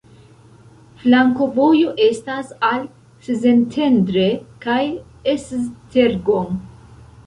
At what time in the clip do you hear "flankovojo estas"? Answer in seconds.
1.03-2.51